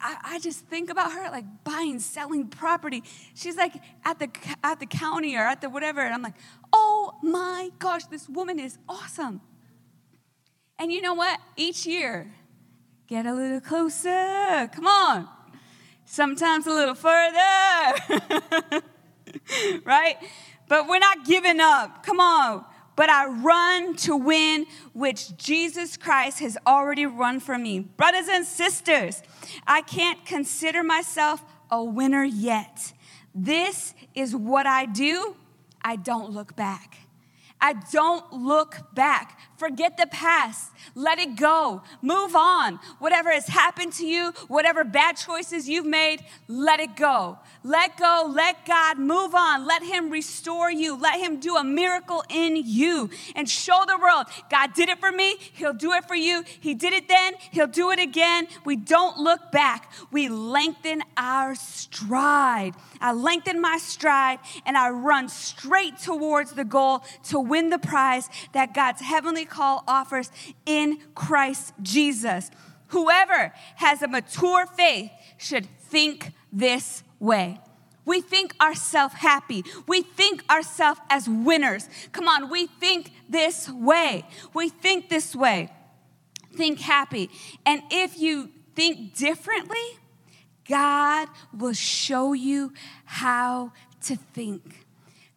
[0.00, 3.02] I, just think about her like buying, selling property.
[3.34, 3.74] She's like
[4.04, 4.28] at the
[4.62, 6.34] at the county or at the whatever, and I'm like,
[6.72, 9.40] oh my gosh, this woman is awesome.
[10.78, 11.40] And you know what?
[11.56, 12.30] Each year,
[13.06, 14.68] get a little closer.
[14.74, 15.28] Come on
[16.08, 17.42] sometimes a little further,
[19.84, 20.16] right?
[20.68, 22.04] But we're not giving up.
[22.04, 22.64] Come on.
[22.96, 27.80] But I run to win, which Jesus Christ has already run for me.
[27.80, 29.22] Brothers and sisters,
[29.66, 32.92] I can't consider myself a winner yet.
[33.34, 35.36] This is what I do.
[35.80, 36.96] I don't look back.
[37.60, 39.38] I don't look back.
[39.58, 40.70] Forget the past.
[40.94, 41.82] Let it go.
[42.00, 42.78] Move on.
[43.00, 47.38] Whatever has happened to you, whatever bad choices you've made, let it go.
[47.64, 48.30] Let go.
[48.32, 49.66] Let God move on.
[49.66, 50.96] Let Him restore you.
[50.96, 55.10] Let Him do a miracle in you and show the world God did it for
[55.10, 55.36] me.
[55.54, 56.44] He'll do it for you.
[56.60, 57.34] He did it then.
[57.50, 58.46] He'll do it again.
[58.64, 59.92] We don't look back.
[60.12, 62.74] We lengthen our stride.
[63.00, 68.28] I lengthen my stride and I run straight towards the goal to win the prize
[68.52, 70.30] that God's heavenly call offers
[70.66, 72.50] in Christ Jesus.
[72.88, 77.60] Whoever has a mature faith should think this way.
[78.04, 79.64] We think ourselves happy.
[79.86, 81.88] We think ourselves as winners.
[82.12, 84.24] Come on, we think this way.
[84.54, 85.70] We think this way.
[86.54, 87.28] Think happy.
[87.66, 89.98] And if you think differently,
[90.66, 92.72] God will show you
[93.04, 93.72] how
[94.04, 94.86] to think.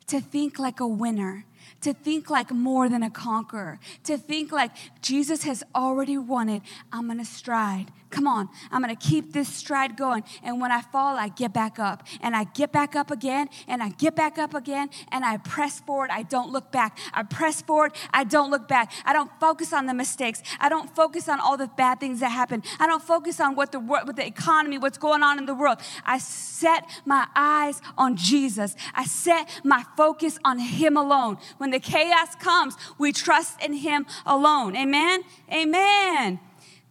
[0.08, 1.45] To think like a winner,
[1.82, 6.62] to think like more than a conqueror, to think like Jesus has already won it.
[6.92, 7.92] I'm gonna stride.
[8.12, 10.24] Come on, I'm gonna keep this stride going.
[10.44, 12.06] And when I fall, I get back up.
[12.22, 15.80] And I get back up again, and I get back up again, and I press
[15.80, 16.10] forward.
[16.12, 16.98] I don't look back.
[17.14, 17.94] I press forward.
[18.14, 18.92] I don't look back.
[19.06, 20.44] I don't focus on the mistakes.
[20.60, 22.64] I don't focus on all the bad things that happen.
[22.80, 25.80] I don't focus on what the, what the economy, what's going on in the world.
[26.06, 28.76] I set my eyes on Jesus.
[28.94, 31.38] I set my focus on Him alone.
[31.62, 34.76] When the chaos comes, we trust in Him alone.
[34.76, 35.21] Amen?
[35.54, 36.39] Amen.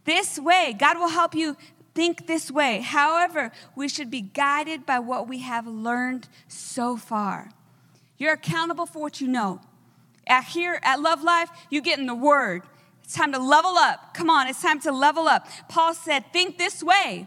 [0.04, 1.56] This way, God will help you
[1.92, 2.78] think this way.
[2.78, 7.50] However, we should be guided by what we have learned so far.
[8.16, 9.60] You're accountable for what you know.
[10.24, 12.62] At here at Love Life, you get in the Word.
[13.02, 14.14] It's time to level up.
[14.14, 15.48] Come on, it's time to level up.
[15.68, 17.26] Paul said, Think this way.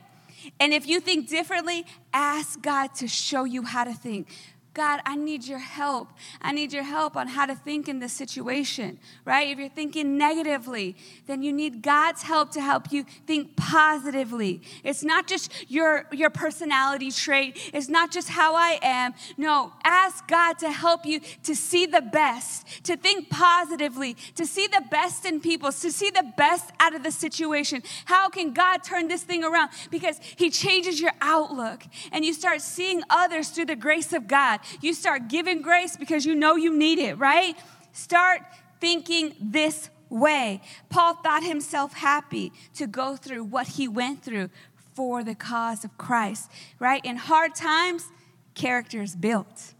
[0.61, 4.29] And if you think differently, ask God to show you how to think.
[4.73, 6.09] God, I need your help.
[6.41, 9.47] I need your help on how to think in this situation, right?
[9.47, 10.95] If you're thinking negatively,
[11.27, 14.63] then you need God's help to help you think positively.
[14.83, 19.13] It's not just your, your personality trait, it's not just how I am.
[19.37, 24.65] No, ask God to help you to see the best, to think positively, to see
[24.65, 27.83] the best in people, to see the best out of the situation.
[28.05, 29.69] How can God turn this thing around?
[29.91, 34.61] Because He changes your outlook and you start seeing others through the grace of God.
[34.81, 37.55] You start giving grace because you know you need it, right?
[37.91, 38.41] Start
[38.79, 40.61] thinking this way.
[40.89, 44.49] Paul thought himself happy to go through what he went through
[44.93, 47.03] for the cause of Christ, right?
[47.03, 48.09] In hard times,
[48.53, 49.73] character is built,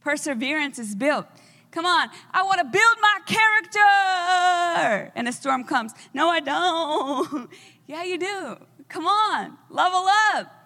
[0.00, 1.26] perseverance is built.
[1.70, 5.12] Come on, I want to build my character.
[5.14, 5.92] And a storm comes.
[6.12, 7.48] No, I don't.
[7.86, 8.56] yeah, you do.
[8.88, 10.59] Come on, level up.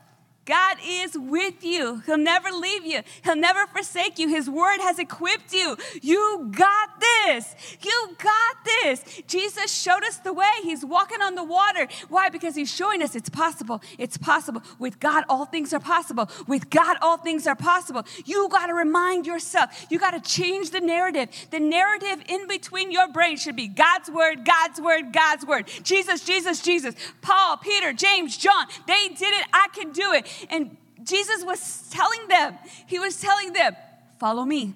[0.45, 2.03] God is with you.
[2.05, 3.01] He'll never leave you.
[3.23, 4.29] He'll never forsake you.
[4.29, 5.77] His word has equipped you.
[6.03, 7.55] You got this.
[7.81, 9.23] You got this.
[9.27, 10.51] Jesus showed us the way.
[10.63, 11.89] He's walking on the water.
[12.09, 12.29] Why?
[12.29, 13.81] Because he's showing us it's possible.
[13.99, 14.63] It's possible.
[14.79, 16.29] With God, all things are possible.
[16.47, 18.05] With God, all things are possible.
[18.27, 19.87] You got to remind yourself.
[19.89, 21.31] You got to change the narrative.
[21.51, 25.69] The narrative in between your brain should be God's word, God's word, God's word.
[25.83, 26.95] Jesus, Jesus, Jesus.
[27.23, 29.47] Paul, Peter, James, John, they did it.
[29.53, 30.27] I can do it.
[30.51, 33.77] And Jesus was telling them, He was telling them,
[34.19, 34.75] Follow me,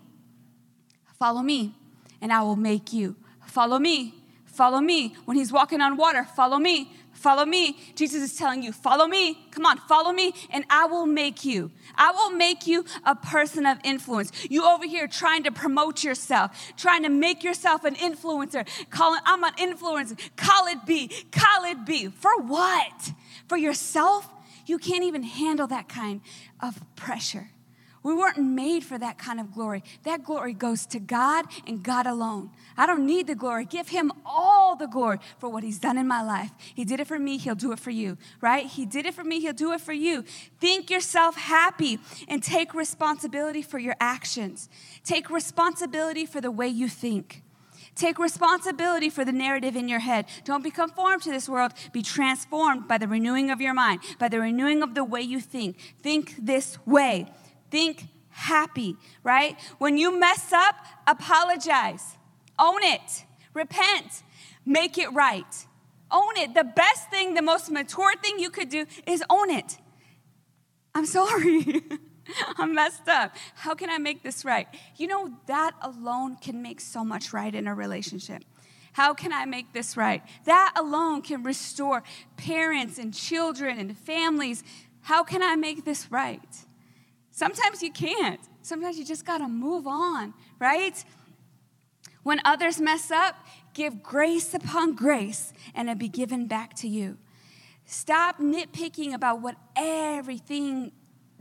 [1.18, 1.74] follow me,
[2.20, 3.16] and I will make you.
[3.46, 5.14] Follow me, follow me.
[5.24, 7.78] When He's walking on water, follow me, follow me.
[7.94, 11.70] Jesus is telling you, Follow me, come on, follow me, and I will make you.
[11.94, 14.32] I will make you a person of influence.
[14.50, 19.44] You over here trying to promote yourself, trying to make yourself an influencer, calling, I'm
[19.44, 20.18] an influencer.
[20.36, 22.08] Call it be, call it be.
[22.08, 23.12] For what?
[23.48, 24.28] For yourself?
[24.68, 26.20] You can't even handle that kind
[26.60, 27.50] of pressure.
[28.02, 29.82] We weren't made for that kind of glory.
[30.04, 32.50] That glory goes to God and God alone.
[32.76, 33.64] I don't need the glory.
[33.64, 36.52] Give Him all the glory for what He's done in my life.
[36.74, 38.66] He did it for me, He'll do it for you, right?
[38.66, 40.24] He did it for me, He'll do it for you.
[40.60, 44.68] Think yourself happy and take responsibility for your actions.
[45.04, 47.42] Take responsibility for the way you think.
[47.98, 50.26] Take responsibility for the narrative in your head.
[50.44, 51.72] Don't be conformed to this world.
[51.92, 55.40] Be transformed by the renewing of your mind, by the renewing of the way you
[55.40, 55.96] think.
[56.00, 57.26] Think this way.
[57.72, 59.58] Think happy, right?
[59.78, 60.76] When you mess up,
[61.08, 62.16] apologize.
[62.56, 63.24] Own it.
[63.52, 64.22] Repent.
[64.64, 65.66] Make it right.
[66.12, 66.54] Own it.
[66.54, 69.76] The best thing, the most mature thing you could do is own it.
[70.94, 71.82] I'm sorry.
[72.58, 73.34] I'm messed up.
[73.54, 74.66] How can I make this right?
[74.96, 78.44] You know, that alone can make so much right in a relationship.
[78.92, 80.22] How can I make this right?
[80.44, 82.02] That alone can restore
[82.36, 84.64] parents and children and families.
[85.02, 86.40] How can I make this right?
[87.30, 88.40] Sometimes you can't.
[88.62, 91.04] Sometimes you just got to move on, right?
[92.24, 93.36] When others mess up,
[93.72, 97.16] give grace upon grace and it'll be given back to you.
[97.86, 100.92] Stop nitpicking about what everything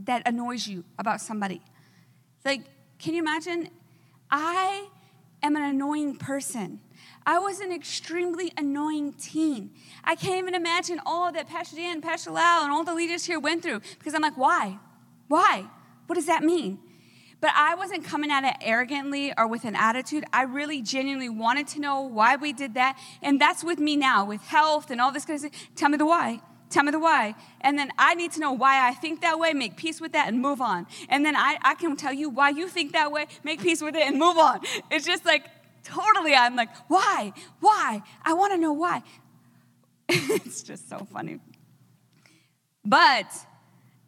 [0.06, 1.62] that annoys you about somebody.
[2.46, 2.62] Like,
[3.00, 3.70] can you imagine?
[4.30, 4.88] I
[5.44, 6.80] am an annoying person.
[7.26, 9.72] I was an extremely annoying teen.
[10.04, 13.40] I can't even imagine all that Pastor Dan, Pastor Lau, and all the leaders here
[13.40, 14.80] went through because I'm like, why?
[15.28, 15.66] Why?
[16.08, 16.80] What does that mean?
[17.40, 20.24] But I wasn't coming at it arrogantly or with an attitude.
[20.34, 22.98] I really genuinely wanted to know why we did that.
[23.22, 25.70] And that's with me now, with health and all this kind of stuff.
[25.76, 26.42] Tell me the why.
[26.70, 27.36] Tell me the why.
[27.62, 30.28] And then I need to know why I think that way, make peace with that,
[30.28, 30.86] and move on.
[31.10, 33.96] And then I, I can tell you why you think that way, make peace with
[33.96, 34.62] it, and move on.
[34.92, 35.46] It's just like
[35.84, 37.34] totally, I'm like, why?
[37.60, 38.04] Why?
[38.24, 39.04] I want to know why.
[40.10, 41.40] it's just so funny.
[42.84, 43.32] But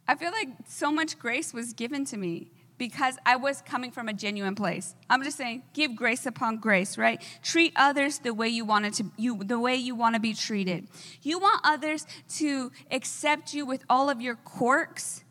[0.07, 4.09] I feel like so much grace was given to me because I was coming from
[4.09, 4.95] a genuine place.
[5.09, 7.21] I'm just saying, give grace upon grace, right?
[7.43, 10.87] Treat others the way you want to you the way you want to be treated.
[11.21, 15.23] You want others to accept you with all of your quirks.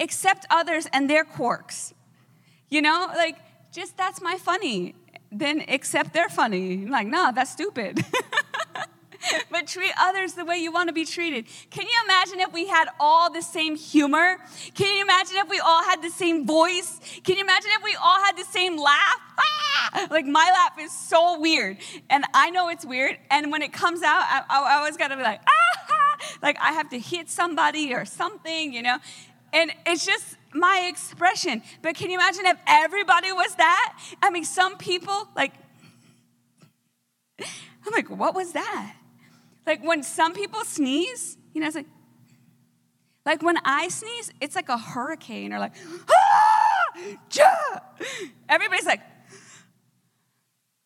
[0.00, 1.94] Accept others and their quirks.
[2.68, 3.36] You know, like
[3.72, 4.94] just that's my funny.
[5.30, 6.86] Then accept their funny.
[6.86, 8.04] Like, no, that's stupid.
[9.50, 11.46] but treat others the way you want to be treated.
[11.70, 14.38] Can you imagine if we had all the same humor?
[14.74, 17.00] Can you imagine if we all had the same voice?
[17.24, 19.20] Can you imagine if we all had the same laugh?
[19.38, 20.06] Ah!
[20.10, 21.78] Like my laugh is so weird,
[22.10, 23.16] and I know it's weird.
[23.30, 26.72] And when it comes out, I, I always got to be like, ah, like I
[26.72, 28.98] have to hit somebody or something, you know.
[29.52, 31.62] And it's just my expression.
[31.82, 33.98] But can you imagine if everybody was that?
[34.22, 35.52] I mean, some people like.
[37.86, 38.96] I'm like, what was that?
[39.66, 41.86] Like when some people sneeze, you know, it's like,
[43.24, 45.72] like when I sneeze, it's like a hurricane or like,
[46.08, 46.56] ah!
[48.48, 49.00] Everybody's like,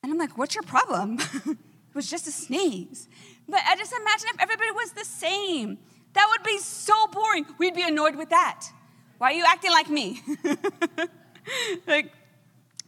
[0.03, 1.19] and I'm like, what's your problem?
[1.47, 3.09] it was just a sneeze.
[3.49, 5.79] But I just imagine if everybody was the same.
[6.15, 7.47] That would be so boring.
[7.59, 8.67] We'd be annoyed with that.
[9.19, 10.23] Why are you acting like me?
[11.87, 12.13] like,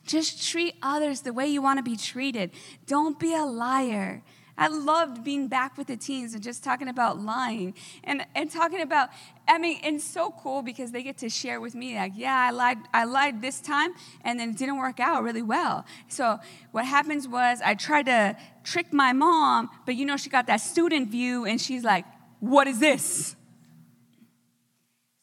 [0.06, 2.50] just treat others the way you want to be treated.
[2.86, 4.22] Don't be a liar.
[4.56, 8.80] I loved being back with the teens and just talking about lying and, and talking
[8.80, 9.08] about,
[9.48, 12.50] I mean, it's so cool because they get to share with me, like, yeah, I
[12.50, 13.92] lied, I lied this time
[14.24, 15.86] and then it didn't work out really well.
[16.08, 16.38] So
[16.70, 20.60] what happens was I tried to trick my mom, but you know, she got that
[20.60, 22.04] student view and she's like,
[22.40, 23.36] what is this?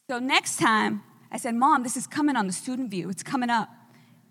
[0.10, 3.10] So next time, I said, Mom, this is coming on the student view.
[3.10, 3.70] It's coming up.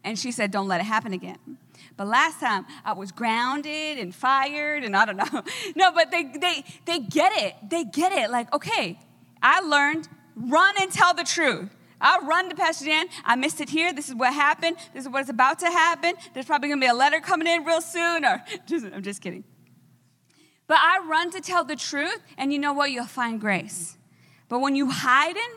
[0.02, 1.58] And she said, Don't let it happen again.
[1.98, 5.42] But last time I was grounded and fired, and I don't know.
[5.76, 7.54] No, but they, they, they get it.
[7.68, 8.30] They get it.
[8.30, 8.98] Like, okay,
[9.42, 11.68] I learned run and tell the truth.
[12.00, 13.06] I'll run to Pastor Dan.
[13.24, 13.92] I missed it here.
[13.92, 14.76] This is what happened.
[14.94, 16.14] This is what's about to happen.
[16.32, 18.24] There's probably going to be a letter coming in real soon.
[18.24, 19.42] Or just, I'm just kidding.
[20.68, 22.92] But I run to tell the truth, and you know what?
[22.92, 23.96] You'll find grace.
[24.48, 25.50] But when you hide in,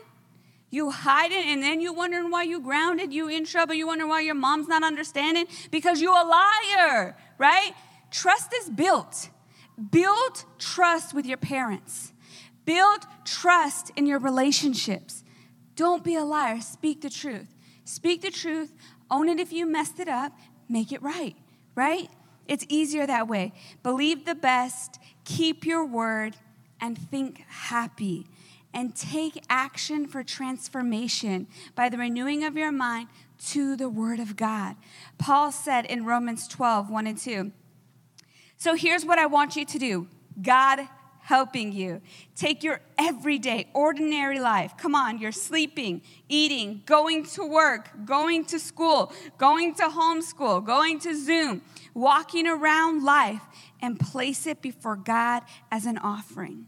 [0.72, 4.06] you hide it, and then you wondering why you grounded, you in trouble, you wonder
[4.06, 7.72] why your mom's not understanding because you a liar, right?
[8.10, 9.28] Trust is built.
[9.90, 12.14] Build trust with your parents.
[12.64, 15.22] Build trust in your relationships.
[15.76, 16.62] Don't be a liar.
[16.62, 17.54] Speak the truth.
[17.84, 18.72] Speak the truth.
[19.10, 20.32] Own it if you messed it up.
[20.70, 21.36] Make it right,
[21.74, 22.08] right?
[22.48, 23.52] It's easier that way.
[23.82, 26.34] Believe the best, keep your word,
[26.80, 28.26] and think happy
[28.74, 33.08] and take action for transformation by the renewing of your mind
[33.48, 34.76] to the Word of God.
[35.18, 37.52] Paul said in Romans 12, 1 and 2.
[38.56, 40.08] So here's what I want you to do
[40.40, 40.86] God
[41.22, 42.00] helping you.
[42.34, 44.74] Take your everyday, ordinary life.
[44.76, 50.98] Come on, you're sleeping, eating, going to work, going to school, going to homeschool, going
[51.00, 51.62] to Zoom,
[51.94, 53.42] walking around life,
[53.80, 56.66] and place it before God as an offering.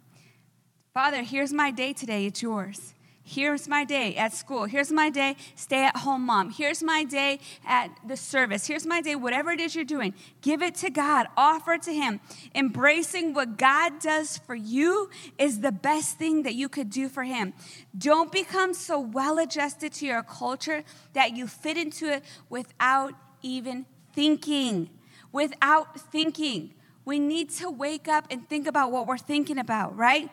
[0.95, 2.95] Father, here's my day today, it's yours.
[3.25, 4.67] Here's my day at school.
[4.67, 6.51] Here's my day, stay at home mom.
[6.51, 8.69] Here's my day at the service.
[8.69, 10.15] Here's my day, whatever it is you're doing.
[10.41, 12.21] Give it to God, offer it to Him.
[12.55, 17.25] Embracing what God does for you is the best thing that you could do for
[17.25, 17.55] Him.
[17.99, 23.87] Don't become so well adjusted to your culture that you fit into it without even
[24.13, 24.91] thinking.
[25.33, 26.73] Without thinking.
[27.05, 30.31] We need to wake up and think about what we're thinking about, right?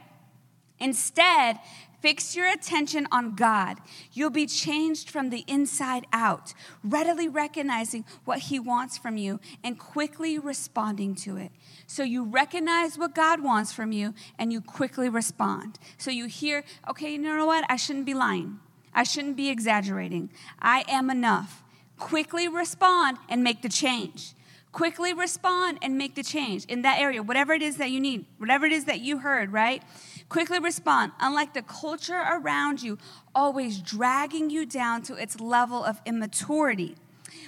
[0.82, 1.60] Instead,
[2.02, 3.78] fix your attention on God.
[4.12, 9.80] You'll be changed from the inside out, readily recognizing what He wants from you and
[9.80, 11.52] quickly responding to it.
[11.88, 15.78] So you recognize what God wants from you and you quickly respond.
[15.98, 17.63] So you hear, okay, you know what?
[17.70, 18.60] I shouldn't be lying.
[18.94, 20.32] I shouldn't be exaggerating.
[20.60, 21.63] I am enough.
[21.98, 24.34] Quickly respond and make the change.
[24.72, 28.26] Quickly respond and make the change in that area, whatever it is that you need,
[28.38, 29.84] whatever it is that you heard, right?
[30.32, 32.98] Quickly respond, unlike the culture around you,
[33.36, 36.96] always dragging you down to its level of immaturity.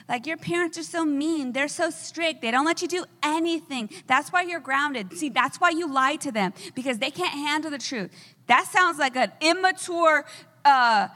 [0.10, 3.90] Like your parents are so mean, they're so strict, they don't let you do anything.
[4.06, 5.14] That's why you're grounded.
[5.14, 8.12] See, that's why you lie to them because they can't handle the truth.
[8.48, 10.26] That sounds like an immature
[10.66, 11.08] uh,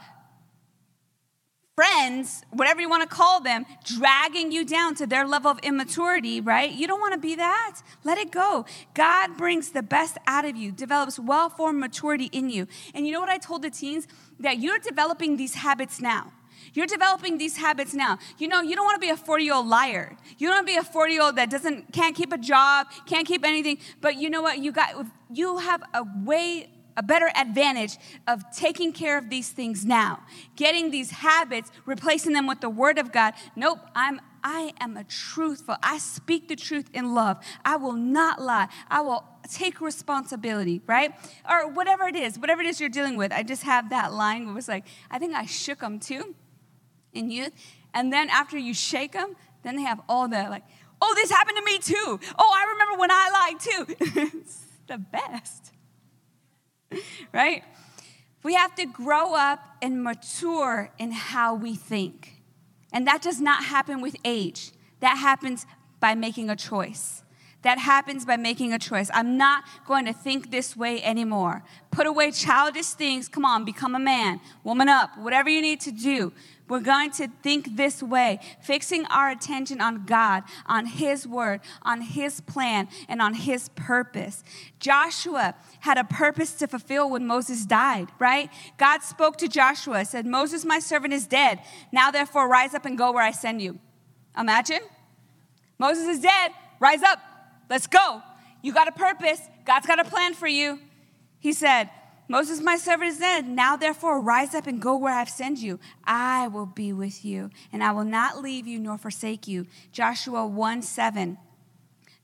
[1.78, 6.40] friends, whatever you want to call them, dragging you down to their level of immaturity,
[6.40, 6.72] right?
[6.72, 7.82] You don't want to be that.
[8.02, 8.66] Let it go.
[8.94, 12.66] God brings the best out of you, develops well formed maturity in you.
[12.94, 14.08] And you know what I told the teens?
[14.40, 16.32] That you're developing these habits now.
[16.74, 18.18] You're developing these habits now.
[18.38, 20.16] You know, you don't want to be a 40 year old liar.
[20.36, 22.88] You don't want to be a 40 year old that doesn't, can't keep a job,
[23.06, 23.78] can't keep anything.
[24.00, 24.58] But you know what?
[24.58, 29.86] You got, you have a way a better advantage of taking care of these things
[29.86, 30.20] now,
[30.56, 33.34] getting these habits, replacing them with the Word of God.
[33.54, 35.76] Nope, I'm I am a truthful.
[35.82, 37.38] I speak the truth in love.
[37.64, 38.68] I will not lie.
[38.88, 41.12] I will take responsibility, right?
[41.48, 43.32] Or whatever it is, whatever it is you're dealing with.
[43.32, 46.34] I just have that line it was like, I think I shook them too
[47.12, 47.52] in youth.
[47.94, 49.34] And then after you shake them,
[49.64, 50.64] then they have all the like,
[51.02, 52.20] oh, this happened to me too.
[52.38, 53.96] Oh, I remember when I lied too.
[54.38, 55.72] it's the best.
[57.32, 57.64] right?
[58.42, 62.42] We have to grow up and mature in how we think.
[62.92, 64.72] And that does not happen with age.
[65.00, 65.66] That happens
[66.00, 67.22] by making a choice.
[67.62, 69.10] That happens by making a choice.
[69.12, 71.64] I'm not going to think this way anymore.
[71.90, 73.28] Put away childish things.
[73.28, 76.32] Come on, become a man, woman up, whatever you need to do.
[76.68, 82.02] We're going to think this way, fixing our attention on God, on His word, on
[82.02, 84.44] His plan, and on His purpose.
[84.78, 88.50] Joshua had a purpose to fulfill when Moses died, right?
[88.76, 91.60] God spoke to Joshua, said, Moses, my servant, is dead.
[91.90, 93.78] Now, therefore, rise up and go where I send you.
[94.38, 94.80] Imagine.
[95.78, 96.52] Moses is dead.
[96.80, 97.18] Rise up.
[97.70, 98.22] Let's go.
[98.62, 99.40] You got a purpose.
[99.64, 100.80] God's got a plan for you.
[101.38, 101.90] He said,
[102.28, 103.48] Moses, my servant, is dead.
[103.48, 105.80] Now, therefore, rise up and go where I've sent you.
[106.04, 109.66] I will be with you, and I will not leave you nor forsake you.
[109.92, 111.38] Joshua 1 7.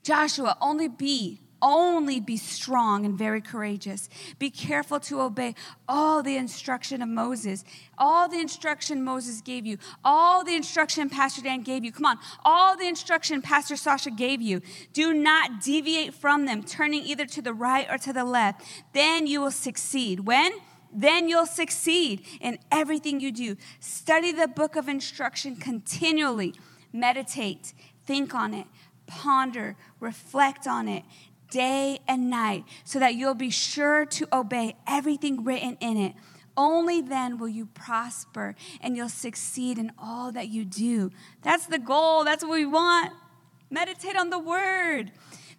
[0.03, 4.11] Joshua, only be only be strong and very courageous.
[4.39, 5.55] Be careful to obey
[5.89, 7.65] all the instruction of Moses,
[7.97, 11.91] all the instruction Moses gave you, all the instruction Pastor Dan gave you.
[11.91, 14.61] Come on, all the instruction Pastor Sasha gave you.
[14.93, 18.63] Do not deviate from them, turning either to the right or to the left.
[18.93, 20.21] Then you will succeed.
[20.21, 20.53] When?
[20.97, 23.57] then you'll succeed in everything you do.
[23.81, 26.55] Study the book of instruction continually.
[26.93, 27.75] Meditate,
[28.07, 28.69] think on it,
[29.09, 31.03] ponder, reflect on it,
[31.55, 36.15] day and night, so that you'll be sure to obey everything written in it.
[36.57, 41.11] Only then will you prosper and you'll succeed in all that you do.
[41.43, 42.25] That's the goal.
[42.25, 43.13] That's what we want.
[43.71, 45.13] Meditate on the word.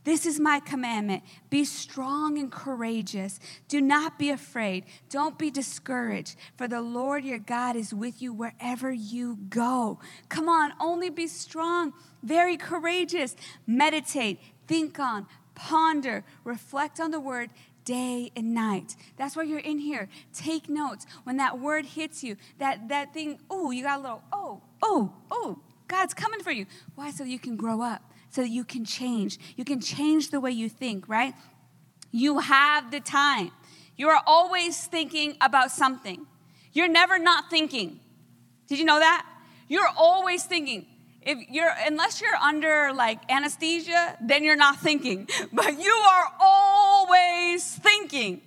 [0.05, 1.23] This is my commandment.
[1.49, 3.39] Be strong and courageous.
[3.67, 4.85] Do not be afraid.
[5.09, 9.99] Don't be discouraged, for the Lord your God is with you wherever you go.
[10.29, 11.91] Come on, only be strong,
[12.21, 13.35] very courageous.
[13.65, 15.25] Meditate, think on,
[15.55, 17.49] ponder, reflect on the word
[17.85, 18.95] day and night.
[19.15, 20.09] That's why you're in here.
[20.33, 21.05] Take notes.
[21.23, 25.13] When that word hits you, that, that thing, oh, you got a little, oh, oh,
[25.31, 26.65] oh, God's coming for you.
[26.95, 27.11] Why?
[27.11, 29.39] So you can grow up, so that you can change.
[29.55, 31.33] You can change the way you think, right?
[32.11, 33.51] You have the time.
[33.95, 36.25] You are always thinking about something.
[36.73, 37.99] You're never not thinking.
[38.67, 39.25] Did you know that?
[39.67, 40.85] You're always thinking
[41.25, 45.27] if you're unless you're under like anesthesia then you're not thinking.
[45.53, 48.41] But you are always thinking.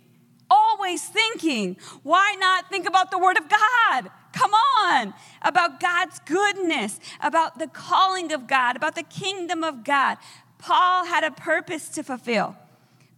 [0.50, 1.76] Always thinking.
[2.02, 4.10] Why not think about the word of god?
[4.32, 5.14] Come on.
[5.42, 10.18] About god's goodness about the calling of god about the kingdom of god.
[10.58, 12.56] Paul had a purpose to fulfill.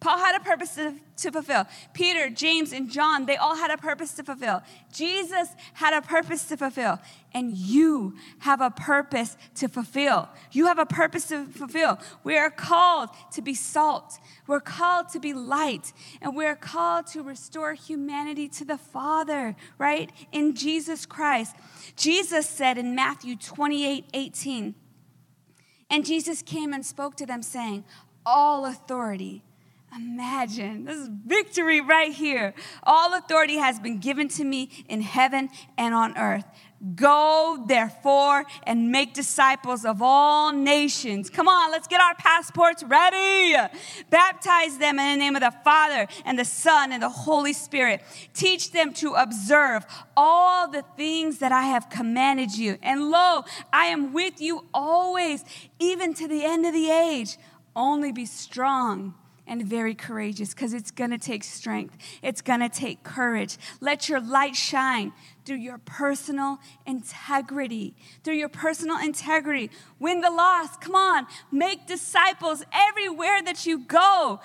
[0.00, 1.66] Paul had a purpose to, to, fulfill.
[1.92, 4.62] Peter, James, and John, they all had a purpose to fulfill.
[4.92, 6.98] Jesus had a purpose to fulfill.
[7.32, 10.28] And you have a purpose to fulfill.
[10.52, 11.98] You have a purpose to fulfill.
[12.24, 14.18] We are called to be salt.
[14.46, 15.92] We're called to be light.
[16.20, 20.10] And we're called to restore humanity to the Father, right?
[20.32, 21.56] In Jesus Christ.
[21.96, 24.74] Jesus said in Matthew 28 18,
[25.92, 27.84] and Jesus came and spoke to them, saying,
[28.24, 29.42] All authority
[29.94, 32.54] Imagine, this is victory right here.
[32.84, 36.44] All authority has been given to me in heaven and on earth.
[36.94, 41.28] Go, therefore, and make disciples of all nations.
[41.28, 43.54] Come on, let's get our passports ready.
[44.08, 48.02] Baptize them in the name of the Father and the Son and the Holy Spirit.
[48.32, 49.84] Teach them to observe
[50.16, 52.78] all the things that I have commanded you.
[52.82, 55.44] And lo, I am with you always,
[55.78, 57.36] even to the end of the age.
[57.76, 59.14] Only be strong
[59.50, 61.98] and very courageous because it's going to take strength.
[62.22, 63.58] It's going to take courage.
[63.80, 65.12] Let your light shine
[65.44, 67.94] through your personal integrity.
[68.22, 69.70] Through your personal integrity.
[69.98, 70.80] Win the lost.
[70.80, 71.26] Come on.
[71.50, 74.40] Make disciples everywhere that you go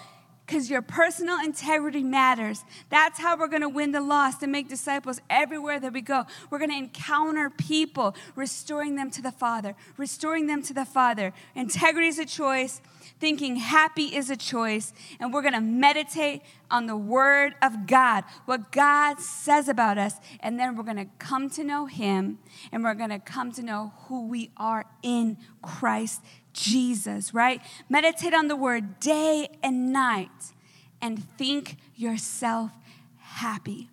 [0.46, 2.64] because your personal integrity matters.
[2.90, 6.26] That's how we're going to win the lost and make disciples everywhere that we go.
[6.50, 11.32] We're going to encounter people, restoring them to the Father, restoring them to the Father.
[11.56, 12.82] Integrity is a choice
[13.20, 18.72] thinking happy is a choice, and we're to meditate on the Word of God, what
[18.72, 22.40] God says about us, and then we're to come to know Him,
[22.72, 26.22] and we're to come to know who we are in Christ
[26.54, 27.62] Jesus, right?
[27.90, 30.54] Meditate on the Word day and night,
[31.02, 32.72] and think yourself
[33.18, 33.90] happy.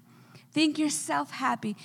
[0.53, 1.77] Think yourself happy.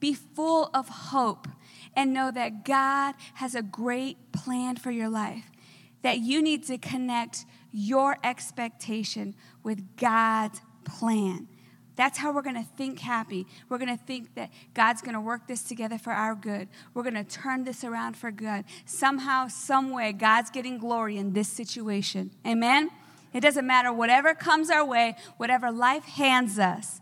[0.00, 1.48] Be full of hope
[1.94, 5.50] and know that God has a great plan for your life
[6.02, 11.48] that you need to connect your expectation with God's plan.
[11.96, 13.46] That's how we're going to think happy.
[13.68, 16.68] We're going to think that God's going to work this together for our good.
[16.92, 18.64] We're going to turn this around for good.
[18.84, 22.30] Somehow, some way, God's getting glory in this situation.
[22.46, 22.90] Amen?
[23.32, 27.00] It doesn't matter whatever comes our way, whatever life hands us,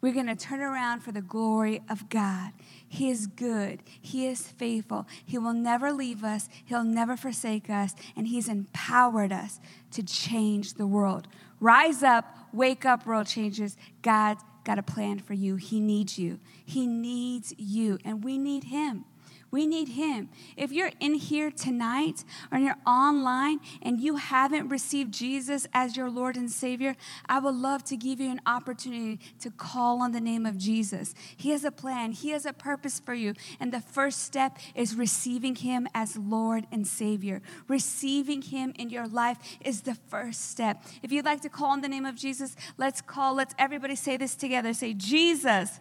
[0.00, 2.52] we're going to turn around for the glory of God.
[2.88, 3.82] He is good.
[4.00, 5.06] He is faithful.
[5.24, 6.48] He will never leave us.
[6.64, 7.94] He'll never forsake us.
[8.16, 9.60] And He's empowered us
[9.92, 11.28] to change the world.
[11.60, 13.76] Rise up, wake up, world changers.
[14.02, 15.56] God's got a plan for you.
[15.56, 16.40] He needs you.
[16.64, 19.04] He needs you, and we need Him.
[19.50, 20.28] We need Him.
[20.56, 26.10] If you're in here tonight or you're online and you haven't received Jesus as your
[26.10, 26.96] Lord and Savior,
[27.28, 31.14] I would love to give you an opportunity to call on the name of Jesus.
[31.36, 33.34] He has a plan, He has a purpose for you.
[33.58, 37.40] And the first step is receiving Him as Lord and Savior.
[37.68, 40.84] Receiving Him in your life is the first step.
[41.02, 44.18] If you'd like to call on the name of Jesus, let's call, let's everybody say
[44.18, 44.74] this together.
[44.74, 45.80] Say, Jesus,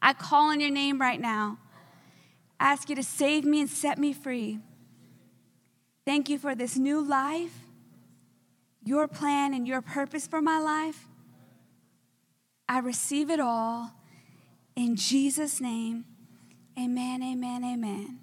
[0.00, 1.58] I call on your name right now
[2.60, 4.60] ask you to save me and set me free.
[6.04, 7.58] Thank you for this new life,
[8.84, 11.06] your plan and your purpose for my life.
[12.68, 13.92] I receive it all
[14.76, 16.04] in Jesus' name.
[16.78, 18.20] Amen, amen, amen.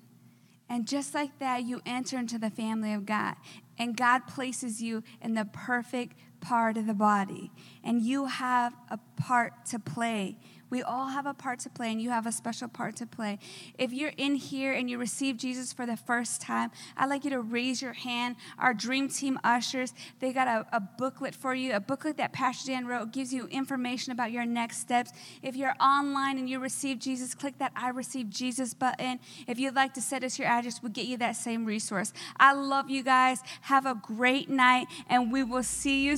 [0.69, 3.35] And just like that, you enter into the family of God.
[3.77, 7.51] And God places you in the perfect part of the body.
[7.83, 10.37] And you have a part to play
[10.69, 13.39] we all have a part to play, and you have a special part to play.
[13.77, 17.29] If you're in here and you receive Jesus for the first time, I'd like you
[17.29, 18.35] to raise your hand.
[18.59, 22.71] Our Dream Team ushers, they got a, a booklet for you, a booklet that Pastor
[22.71, 25.11] Dan wrote, gives you information about your next steps.
[25.41, 29.19] If you're online and you receive Jesus, click that I receive Jesus button.
[29.47, 32.11] If you'd like to send us your address, we'll get you that same resource.
[32.37, 33.39] I love you guys.
[33.61, 36.17] Have a great night, and we will see you